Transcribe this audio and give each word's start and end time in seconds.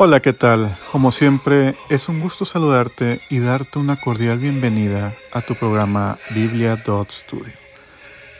Hola, 0.00 0.20
¿qué 0.20 0.32
tal? 0.32 0.78
Como 0.92 1.10
siempre, 1.10 1.76
es 1.88 2.08
un 2.08 2.20
gusto 2.20 2.44
saludarte 2.44 3.20
y 3.30 3.40
darte 3.40 3.80
una 3.80 3.96
cordial 3.96 4.38
bienvenida 4.38 5.12
a 5.32 5.40
tu 5.40 5.56
programa 5.56 6.16
Biblia 6.30 6.80
Studio. 7.10 7.52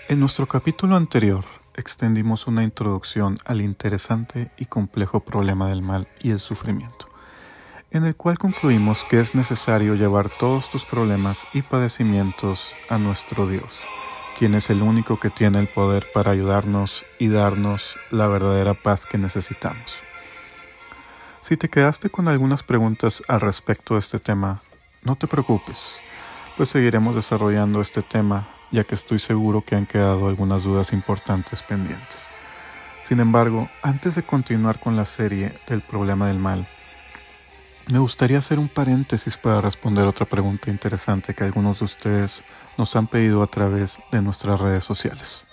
En 0.09 0.21
nuestro 0.21 0.47
capítulo 0.47 0.95
anterior 0.95 1.45
extendimos 1.75 2.47
una 2.47 2.63
introducción 2.63 3.39
al 3.45 3.61
interesante 3.61 4.53
y 4.57 4.67
complejo 4.67 5.19
problema 5.19 5.69
del 5.69 5.83
mal 5.83 6.07
y 6.21 6.31
el 6.31 6.39
sufrimiento, 6.39 7.09
en 7.91 8.05
el 8.05 8.15
cual 8.15 8.39
concluimos 8.39 9.05
que 9.05 9.19
es 9.19 9.35
necesario 9.35 9.97
llevar 9.97 10.29
todos 10.29 10.71
tus 10.71 10.85
problemas 10.85 11.45
y 11.53 11.63
padecimientos 11.63 12.77
a 12.89 12.99
nuestro 12.99 13.49
Dios, 13.49 13.81
quien 14.39 14.55
es 14.55 14.71
el 14.71 14.81
único 14.81 15.19
que 15.19 15.31
tiene 15.31 15.59
el 15.59 15.67
poder 15.67 16.07
para 16.15 16.31
ayudarnos 16.31 17.05
y 17.19 17.27
darnos 17.27 17.97
la 18.13 18.29
verdadera 18.29 18.75
paz 18.75 19.07
que 19.07 19.19
necesitamos. 19.19 20.08
Si 21.49 21.57
te 21.57 21.71
quedaste 21.71 22.11
con 22.11 22.29
algunas 22.29 22.63
preguntas 22.63 23.23
al 23.27 23.41
respecto 23.41 23.95
de 23.95 24.01
este 24.01 24.19
tema, 24.19 24.61
no 25.03 25.17
te 25.17 25.27
preocupes, 25.27 25.99
pues 26.59 26.69
seguiremos 26.69 27.15
desarrollando 27.15 27.81
este 27.81 28.03
tema, 28.03 28.51
ya 28.71 28.85
que 28.85 28.95
estoy 28.95 29.19
seguro 29.19 29.63
que 29.63 29.75
han 29.75 29.87
quedado 29.87 30.29
algunas 30.29 30.63
dudas 30.63 30.93
importantes 30.93 31.63
pendientes. 31.63 32.27
Sin 33.03 33.21
embargo, 33.21 33.71
antes 33.81 34.15
de 34.15 34.25
continuar 34.25 34.79
con 34.79 34.95
la 34.95 35.07
serie 35.07 35.59
del 35.67 35.81
problema 35.81 36.27
del 36.29 36.39
mal, 36.39 36.69
me 37.91 37.99
gustaría 37.99 38.37
hacer 38.37 38.59
un 38.59 38.69
paréntesis 38.69 39.39
para 39.39 39.63
responder 39.63 40.05
otra 40.05 40.27
pregunta 40.27 40.69
interesante 40.69 41.33
que 41.33 41.45
algunos 41.45 41.79
de 41.79 41.87
ustedes 41.87 42.45
nos 42.77 42.95
han 42.95 43.07
pedido 43.07 43.43
a 43.43 43.47
través 43.47 44.01
de 44.13 44.21
nuestras 44.21 44.61
redes 44.61 44.85
sociales. 44.85 45.48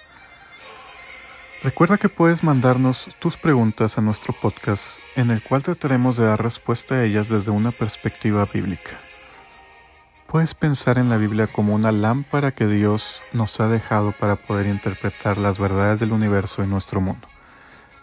Recuerda 1.66 1.98
que 1.98 2.10
puedes 2.10 2.44
mandarnos 2.44 3.10
tus 3.18 3.38
preguntas 3.38 3.98
a 3.98 4.02
nuestro 4.02 4.40
podcast 4.40 5.00
en 5.16 5.32
el 5.32 5.42
cual 5.42 5.64
trataremos 5.64 6.16
de 6.16 6.24
dar 6.24 6.44
respuesta 6.44 6.94
a 6.94 7.04
ellas 7.04 7.28
desde 7.28 7.50
una 7.50 7.72
perspectiva 7.72 8.46
bíblica. 8.46 9.00
Puedes 10.28 10.54
pensar 10.54 11.00
en 11.00 11.10
la 11.10 11.18
Biblia 11.18 11.48
como 11.48 11.74
una 11.74 11.92
lámpara 11.92 12.52
que 12.52 12.68
Dios 12.68 13.20
nos 13.34 13.60
ha 13.60 13.68
dejado 13.68 14.12
para 14.12 14.36
poder 14.36 14.68
interpretar 14.68 15.40
las 15.40 15.58
verdades 15.58 16.00
del 16.00 16.12
universo 16.12 16.64
y 16.64 16.68
nuestro 16.68 17.02
mundo. 17.02 17.28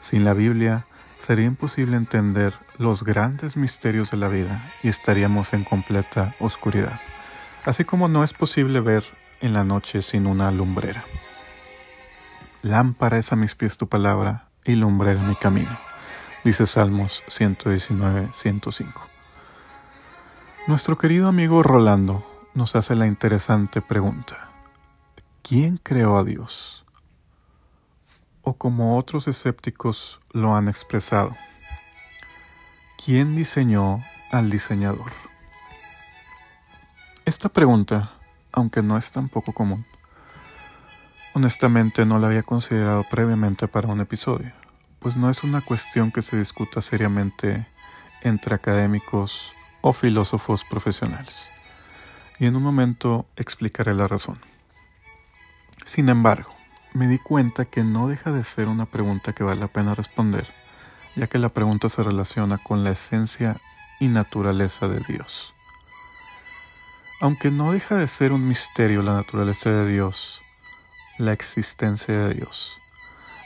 Sin 0.01 0.25
la 0.25 0.35
Biblia 0.35 0.87
sería 1.19 1.45
imposible 1.45 1.97
entender 1.97 2.55
los 2.79 3.05
grandes 3.05 3.57
misterios 3.57 4.11
de 4.11 4.17
la 4.17 4.27
vida 4.27 4.73
y 4.83 4.89
estaríamos 4.89 5.53
en 5.53 5.63
completa 5.63 6.35
oscuridad, 6.41 7.01
así 7.65 7.85
como 7.85 8.09
no 8.09 8.25
es 8.25 8.33
posible 8.33 8.81
ver 8.81 9.05
en 9.41 9.53
la 9.53 9.63
noche 9.63 10.03
sin 10.03 10.27
una 10.27 10.51
lumbrera. 10.51 11.05
Lámpara 12.63 13.19
es 13.19 13.33
a 13.33 13.37
mis 13.37 13.57
pies 13.57 13.77
tu 13.77 13.89
palabra 13.89 14.49
y 14.65 14.77
lumbrera 14.77 15.21
mi 15.21 15.35
camino, 15.35 15.77
dice 16.45 16.69
Salmos 16.69 17.25
119, 17.27 18.31
105. 18.33 19.09
Nuestro 20.69 20.97
querido 20.97 21.27
amigo 21.27 21.65
Rolando 21.65 22.25
nos 22.55 22.77
hace 22.77 22.95
la 22.95 23.09
interesante 23.09 23.83
pregunta, 23.83 24.49
¿quién 25.43 25.77
creó 25.77 26.17
a 26.17 26.23
Dios? 26.23 26.87
O 28.43 28.55
como 28.55 28.97
otros 28.97 29.27
escépticos 29.27 30.21
lo 30.31 30.55
han 30.55 30.69
expresado, 30.69 31.35
¿quién 33.05 33.35
diseñó 33.35 34.05
al 34.31 34.51
diseñador? 34.51 35.11
Esta 37.25 37.49
pregunta, 37.49 38.13
aunque 38.53 38.83
no 38.83 38.97
es 38.97 39.11
tan 39.11 39.29
poco 39.29 39.53
común, 39.53 39.85
Honestamente 41.35 42.05
no 42.05 42.19
la 42.19 42.27
había 42.27 42.43
considerado 42.43 43.07
previamente 43.11 43.67
para 43.67 43.89
un 43.89 44.01
episodio, 44.01 44.53
pues 44.99 45.17
no 45.17 45.31
es 45.31 45.43
una 45.43 45.63
cuestión 45.63 46.13
que 46.13 46.21
se 46.21 46.39
discuta 46.39 46.83
seriamente 46.83 47.67
entre 48.21 48.55
académicos 48.55 49.55
o 49.81 49.95
filósofos 49.95 50.65
profesionales. 50.65 51.49
Y 52.39 52.45
en 52.45 52.57
un 52.57 52.63
momento 52.63 53.25
explicaré 53.37 53.95
la 53.95 54.09
razón. 54.09 54.41
Sin 55.87 56.11
embargo, 56.11 56.55
me 56.93 57.07
di 57.07 57.19
cuenta 57.19 57.65
que 57.65 57.83
no 57.83 58.09
deja 58.09 58.31
de 58.31 58.45
ser 58.45 58.69
una 58.69 58.85
pregunta 58.85 59.33
que 59.33 59.43
vale 59.43 59.61
la 59.61 59.69
pena 59.69 59.95
responder, 59.95 60.47
ya 61.17 61.29
que 61.29 61.39
la 61.39 61.49
pregunta 61.49 61.89
se 61.89 62.03
relaciona 62.03 62.59
con 62.59 62.85
la 62.85 62.91
esencia 62.91 63.57
y 64.01 64.09
naturaleza 64.09 64.87
de 64.87 65.01
Dios. 65.01 65.55
Aunque 67.23 67.51
no 67.51 67.73
deja 67.73 67.97
de 67.97 68.07
ser 68.07 68.33
un 68.33 68.47
misterio 68.47 69.01
la 69.01 69.15
naturaleza 69.15 69.71
de 69.71 69.91
Dios, 69.91 70.42
la 71.19 71.33
existencia 71.33 72.17
de 72.17 72.35
Dios. 72.35 72.79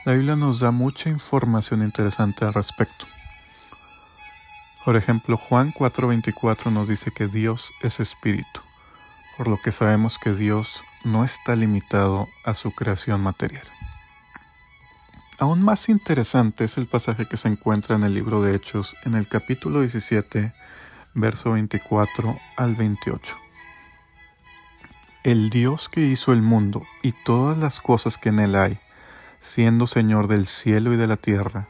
La 0.05 0.13
Biblia 0.13 0.37
nos 0.37 0.61
da 0.61 0.71
mucha 0.71 1.11
información 1.11 1.83
interesante 1.83 2.45
al 2.45 2.55
respecto. 2.55 3.07
Por 4.85 4.97
ejemplo, 4.97 5.37
Juan 5.37 5.73
4:24 5.73 6.71
nos 6.71 6.89
dice 6.89 7.11
que 7.11 7.27
Dios 7.27 7.73
es 7.83 7.99
espíritu, 7.99 8.61
por 9.37 9.49
lo 9.49 9.61
que 9.61 9.73
sabemos 9.73 10.19
que 10.19 10.33
Dios 10.33 10.85
no 11.03 11.25
está 11.25 11.57
limitado 11.57 12.29
a 12.45 12.55
su 12.55 12.71
creación 12.73 13.21
material. 13.21 13.67
Aún 15.39 15.63
más 15.63 15.89
interesante 15.89 16.65
es 16.65 16.79
el 16.79 16.87
pasaje 16.87 17.27
que 17.27 17.37
se 17.37 17.49
encuentra 17.49 17.97
en 17.97 18.05
el 18.05 18.15
libro 18.15 18.41
de 18.43 18.55
Hechos, 18.55 18.97
en 19.05 19.15
el 19.15 19.29
capítulo 19.29 19.81
17, 19.81 20.53
verso 21.15 21.51
24 21.51 22.39
al 22.57 22.75
28. 22.75 23.46
El 25.27 25.51
Dios 25.51 25.89
que 25.89 26.03
hizo 26.03 26.33
el 26.33 26.41
mundo 26.41 26.85
y 27.03 27.11
todas 27.11 27.59
las 27.59 27.81
cosas 27.81 28.17
que 28.17 28.29
en 28.29 28.39
él 28.39 28.55
hay, 28.55 28.79
siendo 29.41 29.89
Señor 29.89 30.29
del 30.29 30.47
cielo 30.47 30.93
y 30.93 30.97
de 30.97 31.09
la 31.09 31.17
tierra, 31.17 31.67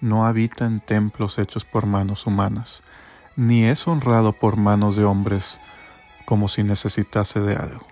no 0.00 0.26
habita 0.26 0.66
en 0.66 0.80
templos 0.80 1.38
hechos 1.38 1.64
por 1.64 1.86
manos 1.86 2.26
humanas, 2.26 2.82
ni 3.36 3.62
es 3.64 3.86
honrado 3.86 4.32
por 4.32 4.56
manos 4.56 4.96
de 4.96 5.04
hombres 5.04 5.60
como 6.24 6.48
si 6.48 6.64
necesitase 6.64 7.38
de 7.38 7.54
algo, 7.54 7.86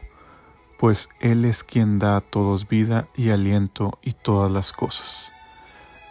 pues 0.80 1.08
Él 1.20 1.44
es 1.44 1.62
quien 1.62 2.00
da 2.00 2.16
a 2.16 2.20
todos 2.20 2.66
vida 2.66 3.06
y 3.14 3.30
aliento 3.30 4.00
y 4.02 4.14
todas 4.14 4.50
las 4.50 4.72
cosas. 4.72 5.30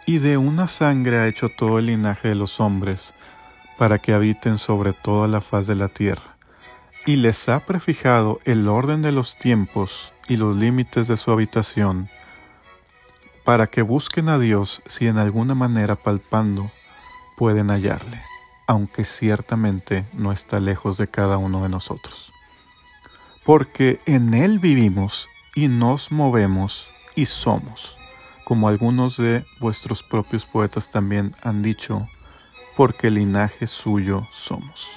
Y 0.06 0.16
de 0.16 0.38
una 0.38 0.66
sangre 0.66 1.18
ha 1.18 1.26
hecho 1.26 1.50
todo 1.50 1.78
el 1.78 1.88
linaje 1.88 2.28
de 2.28 2.36
los 2.36 2.58
hombres, 2.58 3.12
para 3.76 3.98
que 3.98 4.14
habiten 4.14 4.56
sobre 4.56 4.94
toda 4.94 5.28
la 5.28 5.42
faz 5.42 5.66
de 5.66 5.74
la 5.74 5.88
tierra 5.88 6.37
y 7.08 7.16
les 7.16 7.48
ha 7.48 7.64
prefijado 7.64 8.38
el 8.44 8.68
orden 8.68 9.00
de 9.00 9.12
los 9.12 9.38
tiempos 9.38 10.12
y 10.28 10.36
los 10.36 10.54
límites 10.54 11.08
de 11.08 11.16
su 11.16 11.30
habitación, 11.30 12.10
para 13.44 13.66
que 13.66 13.80
busquen 13.80 14.28
a 14.28 14.38
Dios 14.38 14.82
si 14.84 15.06
en 15.06 15.16
alguna 15.16 15.54
manera 15.54 15.96
palpando 15.96 16.70
pueden 17.38 17.70
hallarle, 17.70 18.20
aunque 18.66 19.04
ciertamente 19.04 20.04
no 20.12 20.32
está 20.32 20.60
lejos 20.60 20.98
de 20.98 21.08
cada 21.08 21.38
uno 21.38 21.62
de 21.62 21.70
nosotros. 21.70 22.30
Porque 23.42 24.00
en 24.04 24.34
Él 24.34 24.58
vivimos 24.58 25.30
y 25.54 25.68
nos 25.68 26.12
movemos 26.12 26.90
y 27.14 27.24
somos, 27.24 27.96
como 28.44 28.68
algunos 28.68 29.16
de 29.16 29.46
vuestros 29.60 30.02
propios 30.02 30.44
poetas 30.44 30.90
también 30.90 31.34
han 31.42 31.62
dicho, 31.62 32.06
porque 32.76 33.10
linaje 33.10 33.66
suyo 33.66 34.28
somos. 34.30 34.90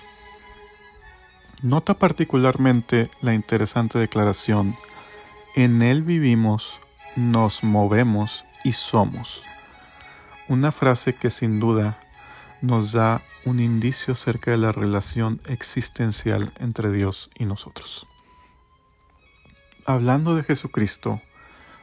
Nota 1.63 1.94
particularmente 1.94 3.12
la 3.22 3.36
interesante 3.36 4.00
declaración, 4.00 4.75
en 5.56 5.84
Él 5.84 6.02
vivimos, 6.02 6.80
nos 7.16 7.63
movemos 7.63 8.46
y 8.63 8.72
somos. 8.72 9.44
Una 10.48 10.72
frase 10.72 11.13
que 11.13 11.30
sin 11.30 11.60
duda 11.60 12.00
nos 12.62 12.94
da 12.94 13.22
un 13.46 13.60
indicio 13.60 14.13
acerca 14.13 14.50
de 14.50 14.58
la 14.58 14.72
relación 14.72 15.40
existencial 15.46 16.52
entre 16.60 16.92
Dios 16.92 17.30
y 17.38 17.46
nosotros. 17.46 18.07
Hablando 19.86 20.36
de 20.36 20.44
Jesucristo, 20.44 21.22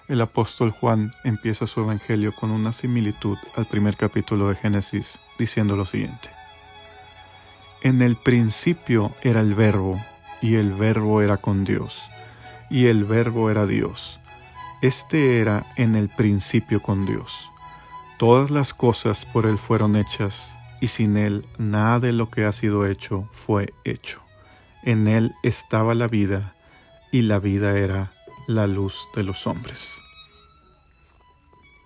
el 0.09 0.21
apóstol 0.23 0.73
Juan 0.73 1.13
empieza 1.23 1.69
su 1.69 1.81
evangelio 1.81 2.35
con 2.35 2.51
una 2.51 2.73
similitud 2.73 3.39
al 3.55 3.67
primer 3.67 3.97
capítulo 3.97 4.49
de 4.49 4.57
Génesis, 4.57 5.21
diciendo 5.39 5.77
lo 5.77 5.85
siguiente. 5.85 6.38
En 7.81 8.03
el 8.03 8.17
principio 8.17 9.15
era 9.23 9.41
el 9.41 9.55
verbo, 9.55 10.03
y 10.43 10.57
el 10.57 10.73
verbo 10.73 11.23
era 11.23 11.37
con 11.37 11.65
Dios, 11.65 12.03
y 12.71 12.87
el 12.87 13.05
verbo 13.05 13.51
era 13.51 13.67
Dios. 13.67 14.19
Este 14.83 15.39
era 15.39 15.65
en 15.77 15.95
el 15.95 16.09
principio 16.09 16.83
con 16.83 17.07
Dios. 17.07 17.51
Todas 18.19 18.51
las 18.51 18.75
cosas 18.75 19.25
por 19.27 19.47
Él 19.47 19.59
fueron 19.59 19.95
hechas, 19.95 20.51
y 20.81 20.89
sin 20.89 21.17
Él 21.17 21.47
nada 21.57 22.01
de 22.01 22.13
lo 22.13 22.31
que 22.31 22.45
ha 22.45 22.53
sido 22.53 22.85
hecho 22.85 23.29
fue 23.33 23.73
hecho. 23.85 24.21
En 24.83 25.07
Él 25.07 25.35
estaba 25.45 25.95
la 25.95 26.09
vida, 26.09 26.55
y 27.13 27.23
la 27.23 27.39
vida 27.39 27.79
era 27.79 28.13
la 28.49 28.67
luz 28.67 29.09
de 29.15 29.23
los 29.23 29.47
hombres. 29.47 30.01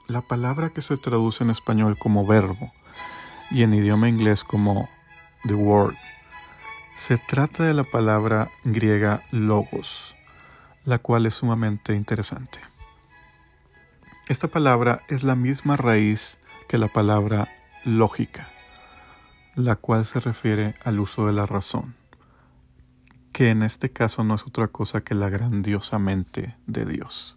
La 0.09 0.23
palabra 0.23 0.71
que 0.71 0.81
se 0.81 0.97
traduce 0.97 1.45
en 1.45 1.51
español 1.51 1.99
como 1.99 2.27
verbo 2.27 2.73
y 3.51 3.63
en 3.63 3.75
idioma 3.75 4.09
inglés 4.09 4.43
como 4.43 4.89
the 5.47 5.55
word. 5.55 5.95
Se 6.97 7.19
trata 7.19 7.65
de 7.65 7.75
la 7.75 7.85
palabra 7.85 8.51
griega 8.65 9.23
logos, 9.31 10.15
la 10.85 10.99
cual 10.99 11.27
es 11.27 11.35
sumamente 11.35 11.95
interesante. 11.95 12.61
Esta 14.29 14.49
palabra 14.49 15.03
es 15.09 15.23
la 15.23 15.35
misma 15.35 15.77
raíz 15.77 16.39
que 16.69 16.79
la 16.79 16.89
palabra 16.89 17.49
lógica. 17.85 18.49
la 19.55 19.77
cual 19.77 20.07
se 20.07 20.21
refiere 20.21 20.75
al 20.83 20.99
uso 21.01 21.27
de 21.27 21.33
la 21.33 21.47
razón, 21.47 21.95
que 23.33 23.51
en 23.51 23.63
este 23.63 23.91
caso 23.91 24.25
no 24.25 24.35
es 24.35 24.47
otra 24.47 24.69
cosa 24.69 25.03
que 25.03 25.15
la 25.15 25.29
grandiosa 25.29 25.99
mente 25.99 26.57
de 26.67 26.87
Dios. 26.87 27.37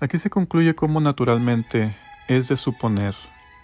Aquí 0.00 0.18
se 0.18 0.30
concluye 0.30 0.74
cómo 0.74 1.00
naturalmente 1.00 1.94
es 2.28 2.48
de 2.48 2.56
suponer, 2.56 3.14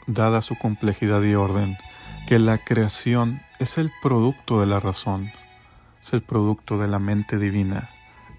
dada 0.07 0.43
su 0.43 0.57
complejidad 0.57 1.23
y 1.23 1.35
orden, 1.35 1.79
que 2.29 2.39
la 2.39 2.59
creación 2.59 3.41
es 3.59 3.79
el 3.79 3.91
producto 4.03 4.61
de 4.61 4.67
la 4.67 4.81
razón, 4.81 5.33
es 6.03 6.13
el 6.13 6.21
producto 6.21 6.77
de 6.77 6.87
la 6.87 6.99
mente 6.99 7.39
divina 7.39 7.89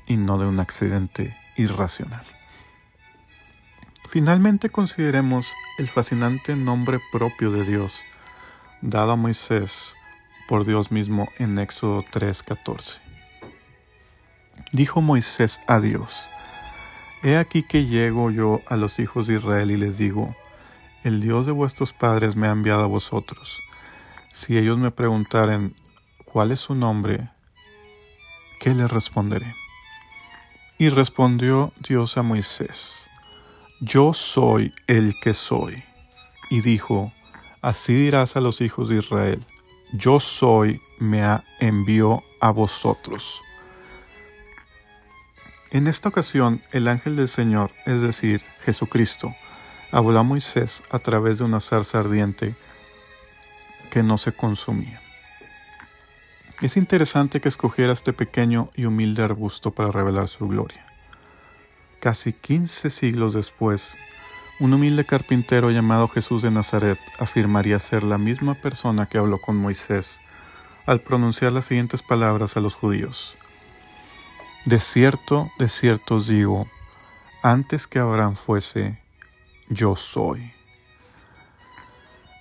y 0.06 0.16
no 0.16 0.38
de 0.38 0.46
un 0.46 0.60
accidente 0.60 1.36
irracional. 1.58 2.24
Finalmente 4.08 4.70
consideremos 4.70 5.52
el 5.80 5.88
fascinante 5.88 6.56
nombre 6.56 7.00
propio 7.12 7.50
de 7.50 7.66
Dios, 7.66 8.04
dado 8.84 9.14
a 9.14 9.16
Moisés 9.16 9.96
por 10.48 10.68
Dios 10.68 10.92
mismo 10.92 11.28
en 11.40 11.58
Éxodo 11.58 12.06
3:14. 12.12 13.00
Dijo 14.72 15.02
Moisés 15.02 15.62
a 15.66 15.80
Dios, 15.80 16.30
He 17.24 17.38
aquí 17.38 17.64
que 17.64 17.88
llego 17.88 18.30
yo 18.30 18.62
a 18.68 18.78
los 18.78 19.00
hijos 19.00 19.26
de 19.26 19.38
Israel 19.38 19.72
y 19.72 19.78
les 19.78 19.98
digo, 19.98 20.36
El 21.04 21.22
Dios 21.22 21.48
de 21.48 21.54
vuestros 21.54 21.92
padres 21.92 22.36
me 22.36 22.46
ha 22.46 22.52
enviado 22.52 22.84
a 22.84 22.88
vosotros. 22.88 23.64
Si 24.32 24.58
ellos 24.58 24.78
me 24.78 24.92
preguntaren, 24.92 25.76
¿cuál 26.26 26.52
es 26.52 26.60
su 26.60 26.76
nombre? 26.76 27.30
¿Qué 28.60 28.74
les 28.74 28.90
responderé? 28.90 29.56
Y 30.78 30.90
respondió 30.90 31.74
Dios 31.88 32.18
a 32.18 32.24
Moisés, 32.24 33.06
yo 33.82 34.14
soy 34.14 34.74
el 34.88 35.14
que 35.22 35.34
soy. 35.34 35.84
Y 36.50 36.62
dijo, 36.62 37.12
así 37.62 37.94
dirás 37.94 38.36
a 38.36 38.42
los 38.42 38.62
hijos 38.62 38.90
de 38.90 38.98
Israel, 38.98 39.46
yo 39.94 40.20
soy, 40.20 40.82
me 41.00 41.22
envió 41.60 42.24
a 42.40 42.52
vosotros. 42.52 43.42
En 45.72 45.88
esta 45.88 46.10
ocasión, 46.10 46.62
el 46.72 46.88
ángel 46.88 47.16
del 47.16 47.28
Señor, 47.28 47.72
es 47.86 48.02
decir, 48.02 48.42
Jesucristo, 48.66 49.36
habló 49.92 50.20
a 50.20 50.24
Moisés 50.24 50.82
a 50.90 51.00
través 51.00 51.40
de 51.40 51.44
una 51.44 51.60
zarza 51.60 52.00
ardiente 52.00 52.56
que 53.90 54.04
no 54.04 54.18
se 54.18 54.32
consumía. 54.32 55.02
Es 56.62 56.76
interesante 56.76 57.40
que 57.40 57.50
escogiera 57.50 57.94
este 57.94 58.12
pequeño 58.12 58.70
y 58.76 58.86
humilde 58.86 59.24
arbusto 59.24 59.72
para 59.72 59.92
revelar 59.92 60.28
su 60.28 60.48
gloria. 60.48 60.86
Casi 62.02 62.34
15 62.34 62.90
siglos 62.90 63.34
después, 63.34 63.96
un 64.60 64.74
humilde 64.74 65.06
carpintero 65.06 65.72
llamado 65.72 66.10
Jesús 66.10 66.42
de 66.42 66.52
Nazaret 66.52 67.00
afirmaría 67.18 67.80
ser 67.80 68.04
la 68.04 68.18
misma 68.18 68.56
persona 68.56 69.06
que 69.06 69.18
habló 69.18 69.40
con 69.40 69.56
Moisés 69.56 70.20
al 70.86 71.00
pronunciar 71.00 71.54
las 71.54 71.66
siguientes 71.66 72.04
palabras 72.04 72.58
a 72.58 72.60
los 72.60 72.76
judíos. 72.76 73.38
De 74.66 74.82
cierto, 74.82 75.50
de 75.58 75.70
cierto 75.70 76.16
os 76.16 76.28
digo, 76.28 76.68
antes 77.42 77.88
que 77.88 78.00
Abraham 78.00 78.36
fuese, 78.36 79.00
yo 79.70 79.96
soy. 79.96 80.59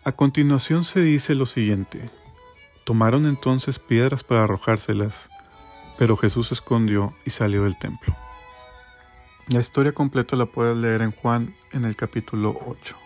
A 0.08 0.12
continuación 0.12 0.86
se 0.86 1.02
dice 1.02 1.34
lo 1.34 1.44
siguiente. 1.44 2.08
Tomaron 2.84 3.26
entonces 3.26 3.78
piedras 3.78 4.24
para 4.24 4.44
arrojárselas, 4.44 5.28
pero 5.98 6.16
Jesús 6.16 6.48
se 6.48 6.54
escondió 6.54 7.12
y 7.26 7.30
salió 7.30 7.64
del 7.64 7.78
templo. 7.78 8.16
La 9.48 9.60
historia 9.60 9.92
completa 9.92 10.34
la 10.34 10.46
puedes 10.46 10.78
leer 10.78 11.02
en 11.02 11.10
Juan 11.10 11.54
en 11.72 11.84
el 11.84 11.94
capítulo 11.94 12.58
8. 12.66 12.96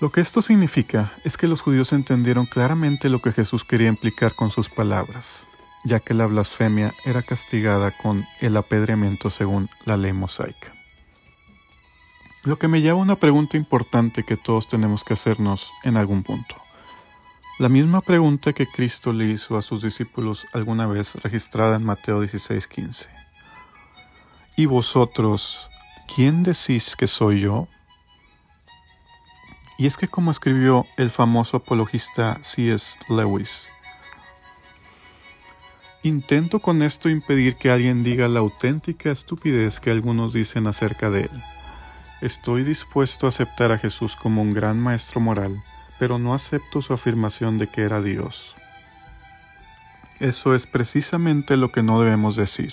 Lo 0.00 0.12
que 0.12 0.20
esto 0.20 0.40
significa 0.40 1.12
es 1.24 1.36
que 1.36 1.48
los 1.48 1.62
judíos 1.62 1.92
entendieron 1.92 2.46
claramente 2.46 3.08
lo 3.08 3.20
que 3.20 3.32
Jesús 3.32 3.64
quería 3.64 3.88
implicar 3.88 4.36
con 4.36 4.52
sus 4.52 4.68
palabras, 4.68 5.48
ya 5.84 5.98
que 5.98 6.14
la 6.14 6.26
blasfemia 6.26 6.94
era 7.04 7.24
castigada 7.24 7.90
con 7.90 8.24
el 8.40 8.56
apedreamiento 8.56 9.30
según 9.30 9.68
la 9.84 9.96
ley 9.96 10.12
mosaica. 10.12 10.75
Lo 12.46 12.60
que 12.60 12.68
me 12.68 12.80
lleva 12.80 13.00
a 13.00 13.02
una 13.02 13.16
pregunta 13.16 13.56
importante 13.56 14.22
que 14.22 14.36
todos 14.36 14.68
tenemos 14.68 15.02
que 15.02 15.14
hacernos 15.14 15.72
en 15.82 15.96
algún 15.96 16.22
punto. 16.22 16.54
La 17.58 17.68
misma 17.68 18.02
pregunta 18.02 18.52
que 18.52 18.68
Cristo 18.68 19.12
le 19.12 19.24
hizo 19.24 19.56
a 19.56 19.62
sus 19.62 19.82
discípulos 19.82 20.46
alguna 20.52 20.86
vez 20.86 21.16
registrada 21.16 21.74
en 21.74 21.82
Mateo 21.82 22.22
16:15. 22.22 23.08
¿Y 24.56 24.66
vosotros, 24.66 25.68
quién 26.14 26.44
decís 26.44 26.94
que 26.94 27.08
soy 27.08 27.40
yo? 27.40 27.66
Y 29.76 29.88
es 29.88 29.96
que 29.96 30.06
como 30.06 30.30
escribió 30.30 30.86
el 30.96 31.10
famoso 31.10 31.56
apologista 31.56 32.38
C.S. 32.42 32.96
Lewis, 33.08 33.68
intento 36.04 36.60
con 36.60 36.82
esto 36.82 37.08
impedir 37.08 37.56
que 37.56 37.72
alguien 37.72 38.04
diga 38.04 38.28
la 38.28 38.38
auténtica 38.38 39.10
estupidez 39.10 39.80
que 39.80 39.90
algunos 39.90 40.32
dicen 40.32 40.68
acerca 40.68 41.10
de 41.10 41.22
él. 41.22 41.42
Estoy 42.20 42.64
dispuesto 42.64 43.26
a 43.26 43.28
aceptar 43.28 43.72
a 43.72 43.78
Jesús 43.78 44.16
como 44.16 44.42
un 44.42 44.54
gran 44.54 44.80
maestro 44.80 45.20
moral, 45.20 45.62
pero 45.98 46.18
no 46.18 46.34
acepto 46.34 46.82
su 46.82 46.92
afirmación 46.92 47.58
de 47.58 47.68
que 47.68 47.82
era 47.82 48.00
Dios. 48.02 48.56
Eso 50.18 50.54
es 50.54 50.66
precisamente 50.66 51.56
lo 51.56 51.72
que 51.72 51.82
no 51.82 52.00
debemos 52.00 52.36
decir 52.36 52.72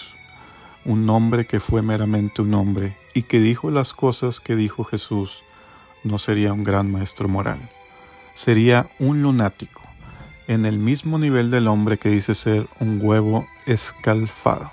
un 0.86 1.10
hombre 1.10 1.46
que 1.46 1.60
fue 1.60 1.82
meramente 1.82 2.42
un 2.42 2.54
hombre 2.54 2.98
y 3.14 3.24
que 3.24 3.40
dijo 3.40 3.72
las 3.72 3.94
cosas 3.94 4.40
que 4.40 4.56
dijo 4.56 4.84
Jesús, 4.84 5.44
no 6.04 6.18
sería 6.18 6.54
un 6.54 6.64
gran 6.64 6.92
maestro 6.92 7.30
moral. 7.30 7.60
Sería 8.36 8.90
un 9.00 9.22
lunático, 9.22 9.82
en 10.48 10.66
el 10.66 10.80
mismo 10.80 11.20
nivel 11.20 11.52
del 11.52 11.68
hombre 11.68 11.98
que 11.98 12.10
dice 12.10 12.36
ser 12.36 12.68
un 12.80 13.00
huevo 13.02 13.48
escalfado. 13.66 14.72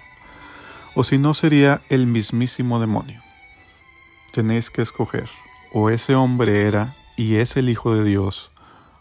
O 0.95 1.05
si 1.05 1.19
no, 1.19 1.35
sería 1.35 1.83
el 1.89 2.07
mismísimo 2.07 2.81
demonio. 2.81 3.23
Tenéis 4.33 4.71
que 4.71 4.83
escoger, 4.83 5.29
o 5.73 5.91
ese 5.91 6.15
hombre 6.15 6.63
era 6.63 6.95
y 7.17 7.37
es 7.37 7.57
el 7.57 7.69
Hijo 7.69 7.95
de 7.95 8.05
Dios, 8.05 8.53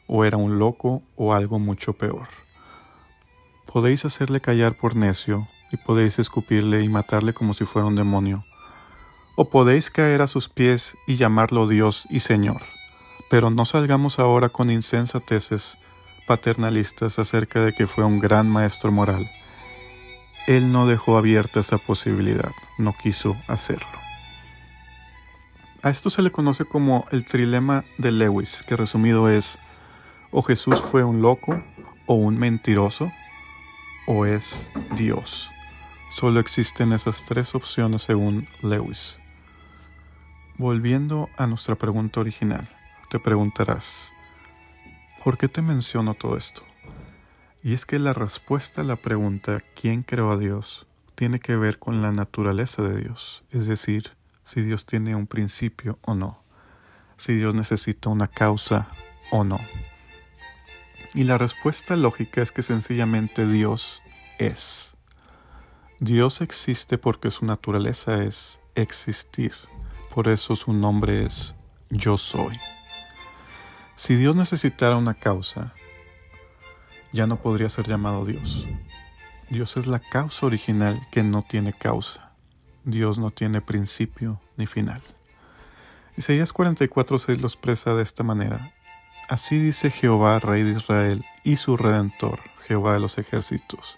o 0.07 0.25
era 0.25 0.38
un 0.38 0.57
loco 0.57 1.03
o 1.15 1.33
algo 1.33 1.59
mucho 1.59 1.93
peor. 1.93 2.27
Podéis 3.71 4.05
hacerle 4.05 4.41
callar 4.41 4.74
por 4.74 4.95
necio 4.95 5.48
y 5.71 5.77
podéis 5.77 6.17
escupirle 6.17 6.81
y 6.81 6.89
matarle 6.89 7.33
como 7.33 7.53
si 7.53 7.65
fuera 7.65 7.88
un 7.88 7.95
demonio. 7.95 8.43
O 9.36 9.50
podéis 9.51 9.91
caer 9.91 10.24
a 10.24 10.27
sus 10.27 10.50
pies 10.50 10.98
y 11.05 11.15
llamarlo 11.15 11.67
Dios 11.67 12.07
y 12.09 12.21
Señor. 12.21 12.63
Pero 13.29 13.51
no 13.51 13.65
salgamos 13.65 14.17
ahora 14.17 14.50
con 14.50 14.71
insensateces 14.71 15.77
paternalistas 16.25 17.19
acerca 17.19 17.62
de 17.63 17.74
que 17.74 17.86
fue 17.86 18.03
un 18.03 18.19
gran 18.19 18.50
maestro 18.50 18.91
moral. 18.91 19.29
Él 20.48 20.71
no 20.71 20.88
dejó 20.88 21.17
abierta 21.17 21.59
esa 21.59 21.77
posibilidad, 21.77 22.51
no 22.79 22.95
quiso 22.98 23.38
hacerlo. 23.48 23.99
A 25.81 25.89
esto 25.89 26.09
se 26.09 26.21
le 26.21 26.31
conoce 26.31 26.65
como 26.65 27.05
el 27.12 27.24
trilema 27.24 27.86
de 27.98 28.12
Lewis, 28.12 28.63
que 28.67 28.75
resumido 28.75 29.29
es, 29.29 29.57
o 30.29 30.41
Jesús 30.41 30.81
fue 30.81 31.05
un 31.05 31.21
loco, 31.21 31.63
o 32.05 32.15
un 32.15 32.38
mentiroso, 32.38 33.12
o 34.05 34.25
es 34.25 34.67
Dios. 34.98 35.50
Solo 36.12 36.41
existen 36.41 36.91
esas 36.91 37.24
tres 37.24 37.55
opciones 37.55 38.01
según 38.01 38.48
Lewis. 38.62 39.17
Volviendo 40.57 41.29
a 41.38 41.48
nuestra 41.48 41.75
pregunta 41.75 42.19
original, 42.19 42.67
te 43.09 43.19
preguntarás, 43.19 44.12
¿por 45.24 45.38
qué 45.38 45.48
te 45.48 45.62
menciono 45.62 46.13
todo 46.13 46.36
esto? 46.36 46.62
Y 47.63 47.74
es 47.74 47.86
que 47.86 48.00
la 48.00 48.12
respuesta 48.12 48.81
a 48.81 48.86
la 48.86 48.98
pregunta 48.98 49.62
¿quién 49.79 50.03
creó 50.03 50.31
a 50.31 50.38
Dios? 50.38 50.88
tiene 51.19 51.41
que 51.41 51.57
ver 51.57 51.79
con 51.79 52.01
la 52.01 52.13
naturaleza 52.13 52.81
de 52.81 53.01
Dios, 53.01 53.43
es 53.51 53.67
decir, 53.67 54.12
si 54.50 54.63
Dios 54.63 54.88
tiene 54.88 55.15
un 55.15 55.27
principio 55.27 56.00
o 56.01 56.15
no, 56.15 56.41
si 57.18 57.36
Dios 57.36 57.53
necesita 57.53 58.10
una 58.10 58.27
causa 58.27 58.88
o 59.29 59.44
no. 59.44 59.60
Y 61.13 61.25
la 61.25 61.38
respuesta 61.38 61.96
lógica 61.96 62.41
es 62.41 62.51
que 62.51 62.63
sencillamente 62.63 63.48
Dios 63.48 64.01
es. 64.39 64.96
Dios 66.00 66.41
existe 66.41 66.98
porque 66.98 67.29
su 67.29 67.46
naturaleza 67.46 68.24
es 68.24 68.60
existir. 68.74 69.53
Por 70.15 70.27
eso 70.27 70.56
su 70.56 70.74
nombre 70.74 71.27
es 71.27 71.53
yo 71.91 72.18
soy. 72.18 72.58
Si 73.96 74.15
Dios 74.15 74.36
necesitara 74.36 74.98
una 74.98 75.13
causa, 75.13 75.75
ya 77.13 77.27
no 77.27 77.39
podría 77.39 77.70
ser 77.70 77.88
llamado 77.88 78.25
Dios. 78.25 78.65
Dios 79.51 79.77
es 79.77 79.86
la 79.86 80.00
causa 80.00 80.48
original 80.48 81.00
que 81.12 81.22
no 81.22 81.44
tiene 81.44 81.72
causa. 81.72 82.28
Dios 82.83 83.17
no 83.17 83.31
tiene 83.31 83.62
principio 83.62 84.39
ni 84.57 84.65
final. 84.65 85.01
Isaías 86.17 86.53
44:6 86.53 87.39
lo 87.39 87.48
expresa 87.48 87.93
de 87.93 88.03
esta 88.03 88.24
manera. 88.24 88.71
Así 89.29 89.59
dice 89.59 89.91
Jehová, 89.91 90.39
Rey 90.39 90.63
de 90.63 90.71
Israel, 90.71 91.24
y 91.43 91.57
su 91.57 91.77
Redentor, 91.77 92.39
Jehová 92.67 92.93
de 92.93 93.00
los 93.00 93.17
ejércitos. 93.17 93.98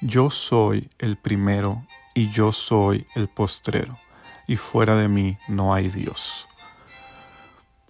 Yo 0.00 0.30
soy 0.30 0.90
el 0.98 1.16
primero 1.16 1.86
y 2.14 2.30
yo 2.30 2.52
soy 2.52 3.06
el 3.14 3.28
postrero, 3.28 3.98
y 4.46 4.56
fuera 4.56 4.96
de 4.96 5.08
mí 5.08 5.38
no 5.48 5.74
hay 5.74 5.88
Dios. 5.88 6.48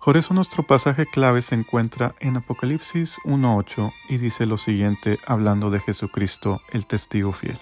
Por 0.04 0.18
eso 0.18 0.34
nuestro 0.34 0.62
pasaje 0.62 1.06
clave 1.06 1.40
se 1.40 1.54
encuentra 1.54 2.14
en 2.20 2.36
Apocalipsis 2.36 3.16
1.8 3.24 3.90
y 4.10 4.18
dice 4.18 4.44
lo 4.44 4.58
siguiente 4.58 5.18
hablando 5.26 5.70
de 5.70 5.80
Jesucristo, 5.80 6.60
el 6.72 6.86
testigo 6.86 7.32
fiel. 7.32 7.58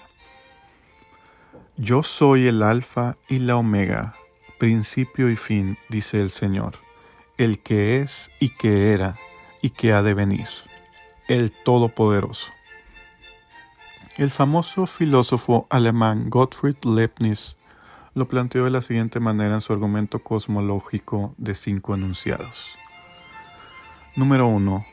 Yo 1.77 2.03
soy 2.03 2.45
el 2.45 2.61
alfa 2.61 3.17
y 3.27 3.39
la 3.39 3.55
omega, 3.55 4.13
principio 4.59 5.31
y 5.31 5.35
fin, 5.35 5.75
dice 5.89 6.19
el 6.19 6.29
Señor, 6.29 6.75
el 7.39 7.63
que 7.63 7.99
es 7.99 8.29
y 8.39 8.49
que 8.49 8.93
era 8.93 9.17
y 9.59 9.71
que 9.71 9.91
ha 9.91 10.03
de 10.03 10.13
venir, 10.13 10.47
el 11.27 11.51
Todopoderoso. 11.51 12.45
El 14.17 14.29
famoso 14.29 14.85
filósofo 14.85 15.65
alemán 15.71 16.29
Gottfried 16.29 16.75
Leibniz 16.85 17.57
lo 18.13 18.27
planteó 18.27 18.65
de 18.65 18.69
la 18.69 18.81
siguiente 18.81 19.19
manera 19.19 19.55
en 19.55 19.61
su 19.61 19.73
argumento 19.73 20.19
cosmológico 20.19 21.33
de 21.37 21.55
cinco 21.55 21.95
enunciados. 21.95 22.77
Número 24.15 24.45
1. 24.45 24.85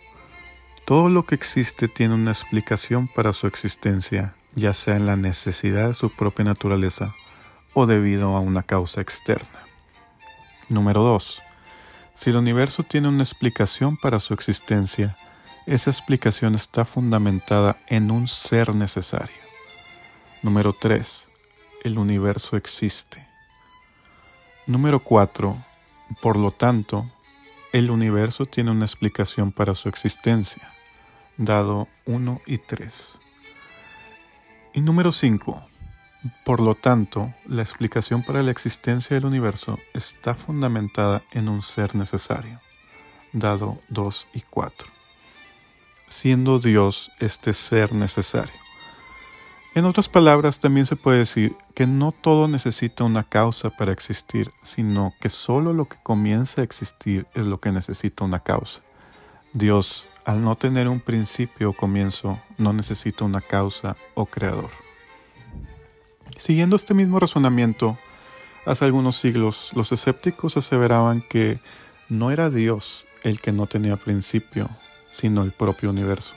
Todo 0.86 1.10
lo 1.10 1.26
que 1.26 1.34
existe 1.34 1.88
tiene 1.88 2.14
una 2.14 2.30
explicación 2.30 3.06
para 3.06 3.34
su 3.34 3.46
existencia, 3.46 4.34
ya 4.54 4.72
sea 4.72 4.96
en 4.96 5.06
la 5.06 5.16
necesidad 5.16 5.88
de 5.88 5.94
su 5.94 6.10
propia 6.10 6.44
naturaleza 6.44 7.14
o 7.74 7.86
debido 7.86 8.36
a 8.36 8.40
una 8.40 8.62
causa 8.62 9.00
externa. 9.00 9.64
Número 10.68 11.02
2. 11.02 11.42
Si 12.14 12.30
el 12.30 12.36
universo 12.36 12.82
tiene 12.82 13.08
una 13.08 13.22
explicación 13.22 13.96
para 13.96 14.20
su 14.20 14.34
existencia, 14.34 15.16
esa 15.66 15.90
explicación 15.90 16.54
está 16.54 16.84
fundamentada 16.84 17.78
en 17.86 18.10
un 18.10 18.28
ser 18.28 18.74
necesario. 18.74 19.40
Número 20.42 20.72
3 20.72 21.28
el 21.82 21.98
universo 21.98 22.56
existe. 22.56 23.26
Número 24.66 25.00
4. 25.00 25.56
Por 26.20 26.36
lo 26.36 26.50
tanto, 26.50 27.10
el 27.72 27.90
universo 27.90 28.46
tiene 28.46 28.70
una 28.70 28.84
explicación 28.84 29.52
para 29.52 29.74
su 29.74 29.88
existencia, 29.88 30.70
dado 31.36 31.88
1 32.06 32.40
y 32.46 32.58
3. 32.58 33.20
Y 34.72 34.82
número 34.82 35.10
5. 35.10 35.62
Por 36.44 36.60
lo 36.60 36.74
tanto, 36.74 37.34
la 37.46 37.62
explicación 37.62 38.22
para 38.22 38.42
la 38.42 38.50
existencia 38.50 39.14
del 39.14 39.26
universo 39.26 39.78
está 39.94 40.34
fundamentada 40.34 41.22
en 41.32 41.48
un 41.48 41.62
ser 41.62 41.94
necesario, 41.96 42.60
dado 43.32 43.80
2 43.88 44.28
y 44.34 44.42
4. 44.42 44.86
Siendo 46.08 46.60
Dios 46.60 47.10
este 47.18 47.52
ser 47.52 47.92
necesario. 47.92 48.54
En 49.74 49.84
otras 49.84 50.08
palabras, 50.08 50.60
también 50.60 50.86
se 50.86 50.96
puede 50.96 51.18
decir 51.18 51.56
que 51.74 51.86
no 51.86 52.12
todo 52.12 52.48
necesita 52.48 53.04
una 53.04 53.24
causa 53.24 53.70
para 53.70 53.92
existir, 53.92 54.52
sino 54.62 55.14
que 55.20 55.28
solo 55.28 55.72
lo 55.72 55.86
que 55.86 55.96
comienza 56.02 56.60
a 56.60 56.64
existir 56.64 57.26
es 57.34 57.44
lo 57.44 57.60
que 57.60 57.72
necesita 57.72 58.24
una 58.24 58.40
causa. 58.40 58.82
Dios, 59.52 60.06
al 60.24 60.42
no 60.42 60.56
tener 60.56 60.88
un 60.88 61.00
principio 61.00 61.70
o 61.70 61.72
comienzo, 61.72 62.38
no 62.58 62.72
necesita 62.72 63.24
una 63.24 63.40
causa 63.40 63.96
o 64.14 64.26
creador. 64.26 64.70
Siguiendo 66.36 66.76
este 66.76 66.94
mismo 66.94 67.18
razonamiento, 67.18 67.98
hace 68.66 68.84
algunos 68.84 69.16
siglos 69.16 69.70
los 69.74 69.92
escépticos 69.92 70.56
aseveraban 70.56 71.22
que 71.22 71.60
no 72.08 72.30
era 72.30 72.50
Dios 72.50 73.06
el 73.22 73.40
que 73.40 73.52
no 73.52 73.66
tenía 73.66 73.96
principio, 73.96 74.68
sino 75.10 75.42
el 75.42 75.52
propio 75.52 75.90
universo 75.90 76.34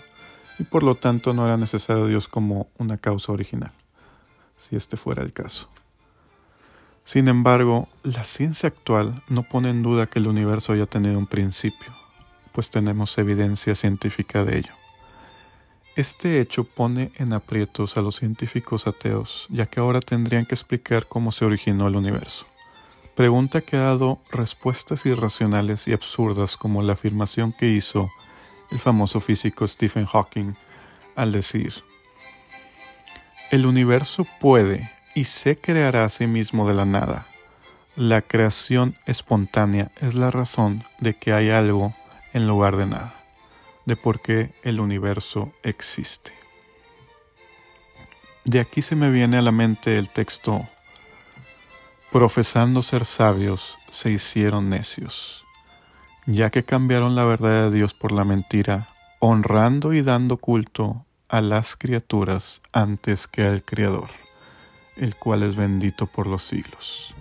y 0.59 0.63
por 0.63 0.83
lo 0.83 0.95
tanto 0.95 1.33
no 1.33 1.45
era 1.45 1.57
necesario 1.57 2.07
Dios 2.07 2.27
como 2.27 2.67
una 2.77 2.97
causa 2.97 3.31
original, 3.31 3.71
si 4.57 4.75
este 4.75 4.97
fuera 4.97 5.23
el 5.23 5.33
caso. 5.33 5.69
Sin 7.05 7.27
embargo, 7.27 7.89
la 8.03 8.23
ciencia 8.23 8.67
actual 8.67 9.21
no 9.27 9.43
pone 9.43 9.69
en 9.69 9.83
duda 9.83 10.07
que 10.07 10.19
el 10.19 10.27
universo 10.27 10.73
haya 10.73 10.85
tenido 10.85 11.17
un 11.17 11.27
principio, 11.27 11.93
pues 12.53 12.69
tenemos 12.69 13.17
evidencia 13.17 13.75
científica 13.75 14.45
de 14.45 14.60
ello. 14.60 14.74
Este 15.95 16.39
hecho 16.39 16.63
pone 16.63 17.12
en 17.17 17.33
aprietos 17.33 17.98
a 17.98 18.01
los 18.01 18.15
científicos 18.15 18.88
ateos, 18.88 19.45
ya 19.50 19.67
que 19.67 19.79
ahora 19.79 20.00
tendrían 20.00 20.45
que 20.45 20.55
explicar 20.55 21.07
cómo 21.07 21.31
se 21.31 21.45
originó 21.45 21.88
el 21.88 21.95
universo. 21.95 22.48
Pregunta 23.15 23.62
que 23.62 23.77
ha 23.77 23.81
dado 23.81 24.19
respuestas 24.31 25.05
irracionales 25.05 25.88
y 25.88 25.93
absurdas 25.93 26.57
como 26.57 26.81
la 26.81 26.93
afirmación 26.93 27.53
que 27.53 27.69
hizo 27.69 28.10
el 28.72 28.79
famoso 28.79 29.22
físico 29.22 29.67
Stephen 29.67 30.07
Hawking 30.07 30.55
al 31.15 31.31
decir, 31.31 31.74
el 33.51 33.67
universo 33.67 34.25
puede 34.39 34.89
y 35.13 35.25
se 35.25 35.57
creará 35.57 36.05
a 36.05 36.10
sí 36.10 36.25
mismo 36.25 36.67
de 36.67 36.74
la 36.74 36.86
nada. 36.86 37.27
La 37.95 38.24
creación 38.24 38.95
espontánea 39.05 39.91
es 40.01 40.15
la 40.15 40.31
razón 40.31 40.83
de 41.00 41.13
que 41.13 41.33
hay 41.33 41.51
algo 41.51 41.93
en 42.33 42.47
lugar 42.47 42.77
de 42.77 42.87
nada, 42.87 43.15
de 43.85 43.95
por 43.95 44.21
qué 44.21 44.53
el 44.63 44.79
universo 44.79 45.53
existe. 45.63 46.33
De 48.45 48.59
aquí 48.59 48.81
se 48.81 48.95
me 48.95 49.09
viene 49.09 49.37
a 49.37 49.41
la 49.41 49.51
mente 49.51 49.97
el 49.97 50.09
texto, 50.09 50.67
profesando 52.11 52.83
ser 52.83 53.05
sabios, 53.05 53.79
se 53.89 54.11
hicieron 54.11 54.69
necios 54.69 55.43
ya 56.25 56.49
que 56.49 56.63
cambiaron 56.63 57.15
la 57.15 57.25
verdad 57.25 57.69
de 57.69 57.77
Dios 57.77 57.93
por 57.93 58.11
la 58.11 58.23
mentira, 58.23 58.89
honrando 59.19 59.93
y 59.93 60.01
dando 60.01 60.37
culto 60.37 61.05
a 61.27 61.41
las 61.41 61.75
criaturas 61.75 62.61
antes 62.71 63.27
que 63.27 63.43
al 63.43 63.63
Creador, 63.63 64.09
el 64.95 65.15
cual 65.15 65.43
es 65.43 65.55
bendito 65.55 66.07
por 66.07 66.27
los 66.27 66.43
siglos. 66.43 67.13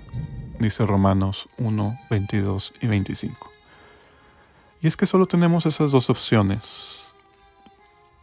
Dice 0.59 0.87
Romanos 0.87 1.49
1, 1.59 1.99
22 2.11 2.75
y 2.81 2.87
25. 2.87 3.52
Y 4.83 4.89
es 4.89 4.97
que 4.97 5.07
solo 5.07 5.27
tenemos 5.27 5.65
esas 5.65 5.93
dos 5.93 6.11
opciones. 6.11 7.03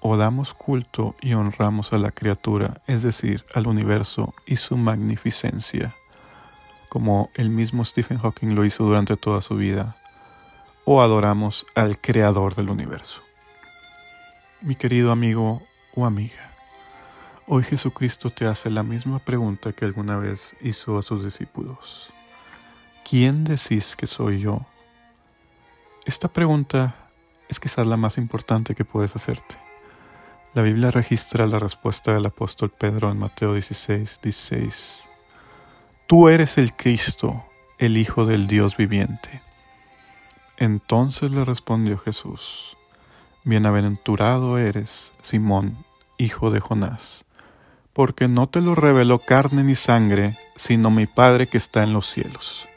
O 0.01 0.17
damos 0.17 0.53
culto 0.53 1.15
y 1.21 1.33
honramos 1.33 1.93
a 1.93 1.97
la 1.97 2.11
criatura, 2.11 2.81
es 2.85 3.01
decir, 3.01 3.45
al 3.53 3.65
universo 3.65 4.33
y 4.45 4.57
su 4.57 4.75
magnificencia, 4.75 5.95
como 6.89 7.29
el 7.35 7.49
mismo 7.49 7.85
Stephen 7.85 8.17
Hawking 8.17 8.55
lo 8.55 8.65
hizo 8.65 8.83
durante 8.83 9.15
toda 9.15 9.39
su 9.39 9.55
vida, 9.55 9.95
o 10.83 11.01
adoramos 11.01 11.65
al 11.75 11.97
Creador 11.97 12.55
del 12.55 12.69
universo. 12.69 13.21
Mi 14.59 14.75
querido 14.75 15.13
amigo 15.13 15.61
o 15.95 16.05
amiga, 16.05 16.51
hoy 17.47 17.63
Jesucristo 17.63 18.31
te 18.31 18.47
hace 18.47 18.69
la 18.69 18.83
misma 18.83 19.19
pregunta 19.19 19.71
que 19.71 19.85
alguna 19.85 20.17
vez 20.17 20.57
hizo 20.59 20.97
a 20.97 21.03
sus 21.03 21.23
discípulos. 21.23 22.11
¿Quién 23.09 23.45
decís 23.45 23.95
que 23.95 24.07
soy 24.07 24.41
yo? 24.41 24.65
Esta 26.05 26.27
pregunta 26.27 26.95
es 27.49 27.59
quizás 27.59 27.85
la 27.85 27.97
más 27.97 28.17
importante 28.17 28.75
que 28.75 28.85
puedes 28.85 29.15
hacerte. 29.15 29.57
La 30.53 30.61
Biblia 30.61 30.91
registra 30.91 31.45
la 31.45 31.59
respuesta 31.59 32.13
del 32.13 32.25
apóstol 32.25 32.71
Pedro 32.71 33.11
en 33.11 33.19
Mateo 33.19 33.53
16, 33.53 34.19
16. 34.23 35.03
Tú 36.07 36.29
eres 36.29 36.57
el 36.57 36.75
Cristo, 36.75 37.45
el 37.77 37.97
Hijo 37.97 38.25
del 38.25 38.47
Dios 38.47 38.77
viviente. 38.77 39.41
Entonces 40.57 41.31
le 41.31 41.45
respondió 41.45 41.97
Jesús, 41.97 42.77
Bienaventurado 43.43 44.57
eres, 44.57 45.11
Simón, 45.21 45.85
hijo 46.17 46.51
de 46.51 46.59
Jonás, 46.59 47.25
porque 47.93 48.27
no 48.27 48.47
te 48.47 48.61
lo 48.61 48.75
reveló 48.75 49.19
carne 49.19 49.63
ni 49.63 49.75
sangre, 49.75 50.37
sino 50.55 50.91
mi 50.91 51.07
Padre 51.07 51.47
que 51.47 51.57
está 51.57 51.83
en 51.83 51.93
los 51.93 52.07
cielos. 52.07 52.68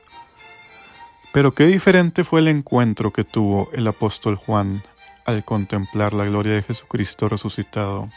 Pero 1.32 1.52
qué 1.52 1.66
diferente 1.66 2.24
fue 2.24 2.40
el 2.40 2.48
encuentro 2.48 3.10
que 3.10 3.24
tuvo 3.24 3.70
el 3.72 3.86
apóstol 3.86 4.36
Juan 4.36 4.82
al 5.24 5.44
contemplar 5.44 6.12
la 6.12 6.24
gloria 6.24 6.52
de 6.52 6.62
Jesucristo 6.62 7.28
resucitado 7.28 8.10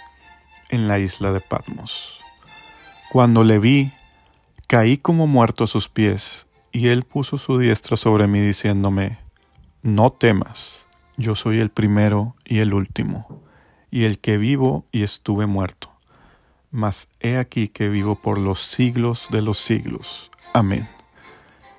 en 0.69 0.87
la 0.87 0.99
isla 0.99 1.31
de 1.31 1.39
Patmos. 1.39 2.19
Cuando 3.11 3.43
le 3.43 3.59
vi, 3.59 3.93
caí 4.67 4.97
como 4.97 5.27
muerto 5.27 5.63
a 5.63 5.67
sus 5.67 5.87
pies, 5.87 6.47
y 6.71 6.89
él 6.89 7.03
puso 7.03 7.37
su 7.37 7.57
diestra 7.57 7.95
sobre 7.95 8.27
mí 8.27 8.41
diciéndome, 8.41 9.19
no 9.81 10.11
temas, 10.11 10.85
yo 11.15 11.35
soy 11.35 11.59
el 11.59 11.69
primero 11.69 12.35
y 12.43 12.59
el 12.59 12.73
último, 12.73 13.43
y 13.91 14.03
el 14.03 14.19
que 14.19 14.37
vivo 14.37 14.85
y 14.91 15.03
estuve 15.03 15.45
muerto. 15.45 15.89
Mas 16.71 17.07
he 17.21 17.37
aquí 17.37 17.69
que 17.69 17.87
vivo 17.87 18.15
por 18.15 18.37
los 18.37 18.61
siglos 18.61 19.27
de 19.31 19.41
los 19.41 19.59
siglos. 19.59 20.29
Amén. 20.53 20.89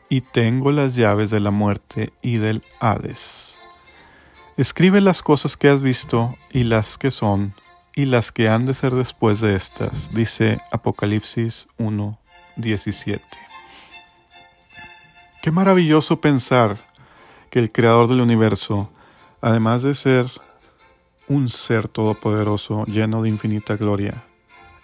Y 0.09 0.21
tengo 0.21 0.73
las 0.73 0.95
llaves 0.95 1.31
de 1.31 1.41
la 1.41 1.51
muerte 1.51 2.13
y 2.23 2.37
del 2.37 2.63
Hades. 2.81 3.59
Escribe 4.57 5.01
las 5.01 5.23
cosas 5.23 5.57
que 5.57 5.69
has 5.69 5.83
visto 5.83 6.37
y 6.51 6.65
las 6.65 6.97
que 6.97 7.11
son 7.11 7.55
y 7.95 8.05
las 8.05 8.31
que 8.31 8.49
han 8.49 8.67
de 8.67 8.75
ser 8.75 8.95
después 8.95 9.41
de 9.41 9.57
estas, 9.57 10.13
dice 10.13 10.61
Apocalipsis 10.71 11.67
1, 11.79 12.19
17. 12.57 13.23
Qué 15.43 15.51
maravilloso 15.51 16.21
pensar 16.21 16.77
que 17.51 17.59
el 17.59 17.73
creador 17.73 18.09
del 18.09 18.21
universo, 18.21 18.91
además 19.41 19.83
de 19.83 19.95
ser 19.95 20.27
un 21.29 21.49
ser 21.49 21.89
todopoderoso 21.89 22.85
lleno 22.85 23.23
de 23.23 23.31
infinita 23.31 23.77
gloria, 23.77 24.25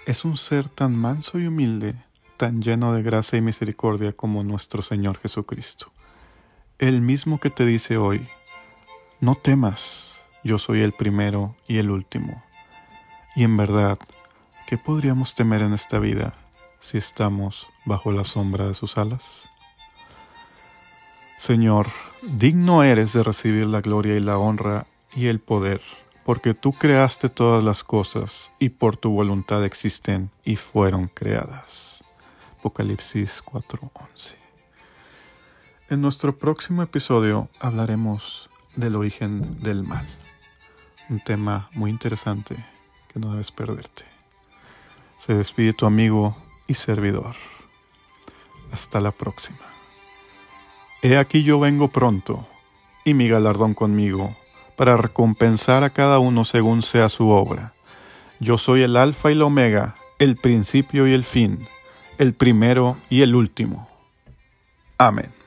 es 0.06 0.24
un 0.24 0.36
ser 0.36 0.68
tan 0.68 0.96
manso 0.96 1.38
y 1.38 1.46
humilde, 1.46 1.94
tan 2.42 2.60
lleno 2.60 2.92
de 2.92 3.04
gracia 3.04 3.38
y 3.38 3.40
misericordia 3.40 4.14
como 4.14 4.42
nuestro 4.42 4.82
Señor 4.82 5.16
Jesucristo. 5.16 5.92
el 6.80 7.00
mismo 7.00 7.38
que 7.38 7.50
te 7.50 7.64
dice 7.64 7.98
hoy, 7.98 8.26
no 9.20 9.36
temas, 9.36 10.20
yo 10.42 10.58
soy 10.58 10.82
el 10.82 10.90
primero 10.90 11.54
y 11.68 11.78
el 11.78 11.88
último. 11.88 12.42
Y 13.36 13.44
en 13.44 13.56
verdad, 13.56 13.96
¿qué 14.66 14.76
podríamos 14.76 15.36
temer 15.36 15.62
en 15.62 15.72
esta 15.72 16.00
vida 16.00 16.34
si 16.80 16.98
estamos 16.98 17.68
bajo 17.84 18.10
la 18.10 18.24
sombra 18.24 18.66
de 18.66 18.74
sus 18.74 18.98
alas? 18.98 19.48
Señor, 21.38 21.90
digno 22.22 22.82
eres 22.82 23.12
de 23.12 23.22
recibir 23.22 23.66
la 23.66 23.82
gloria 23.82 24.16
y 24.16 24.20
la 24.20 24.36
honra 24.36 24.88
y 25.14 25.28
el 25.28 25.38
poder, 25.38 25.80
porque 26.24 26.54
tú 26.54 26.72
creaste 26.72 27.28
todas 27.28 27.62
las 27.62 27.84
cosas 27.84 28.50
y 28.58 28.70
por 28.70 28.96
tu 28.96 29.10
voluntad 29.10 29.64
existen 29.64 30.32
y 30.42 30.56
fueron 30.56 31.06
creadas. 31.06 31.91
Apocalipsis 32.62 33.42
4:11. 33.42 34.36
En 35.90 36.00
nuestro 36.00 36.38
próximo 36.38 36.84
episodio 36.84 37.48
hablaremos 37.58 38.50
del 38.76 38.94
origen 38.94 39.60
del 39.64 39.82
mal, 39.82 40.06
un 41.10 41.18
tema 41.18 41.68
muy 41.72 41.90
interesante 41.90 42.54
que 43.12 43.18
no 43.18 43.32
debes 43.32 43.50
perderte. 43.50 44.04
Se 45.18 45.34
despide 45.34 45.72
tu 45.72 45.86
amigo 45.86 46.36
y 46.68 46.74
servidor. 46.74 47.34
Hasta 48.70 49.00
la 49.00 49.10
próxima. 49.10 49.66
He 51.02 51.18
aquí 51.18 51.42
yo 51.42 51.58
vengo 51.58 51.88
pronto, 51.88 52.46
y 53.04 53.14
mi 53.14 53.26
galardón 53.26 53.74
conmigo, 53.74 54.36
para 54.76 54.96
recompensar 54.96 55.82
a 55.82 55.90
cada 55.90 56.20
uno 56.20 56.44
según 56.44 56.82
sea 56.82 57.08
su 57.08 57.28
obra. 57.30 57.74
Yo 58.38 58.56
soy 58.56 58.82
el 58.82 58.96
Alfa 58.96 59.30
y 59.30 59.32
el 59.32 59.42
Omega, 59.42 59.96
el 60.20 60.36
principio 60.36 61.08
y 61.08 61.12
el 61.12 61.24
fin, 61.24 61.66
el 62.22 62.32
primero 62.34 62.96
y 63.10 63.22
el 63.22 63.34
último. 63.34 63.88
Amén. 64.96 65.41